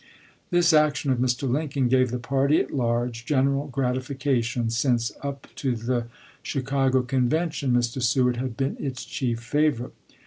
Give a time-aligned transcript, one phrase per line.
[0.49, 1.47] This action of Mr.
[1.47, 6.07] Lincoln gave the party at large general grati fication, since up to the
[6.41, 8.01] Chicago Convention Mr.
[8.01, 9.93] Seward had been its chief favorite.